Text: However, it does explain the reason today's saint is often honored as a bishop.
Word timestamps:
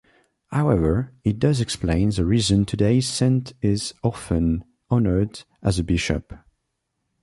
However, 0.47 1.13
it 1.23 1.37
does 1.37 1.61
explain 1.61 2.09
the 2.09 2.25
reason 2.25 2.65
today's 2.65 3.07
saint 3.07 3.53
is 3.61 3.93
often 4.03 4.63
honored 4.89 5.43
as 5.61 5.77
a 5.77 5.83
bishop. 5.83 6.33